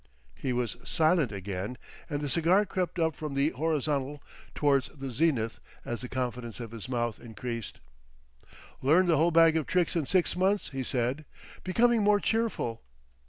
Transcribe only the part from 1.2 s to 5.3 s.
again, and the cigar crept up from the horizontal towards the